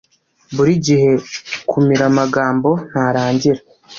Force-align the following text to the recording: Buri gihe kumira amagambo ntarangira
Buri 0.55 0.73
gihe 0.85 1.07
kumira 1.69 2.03
amagambo 2.11 2.69
ntarangira 2.89 3.61